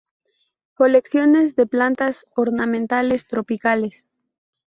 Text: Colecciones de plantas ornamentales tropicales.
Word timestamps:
Colecciones 0.73 1.55
de 1.55 1.67
plantas 1.67 2.25
ornamentales 2.35 3.27
tropicales. 3.27 4.03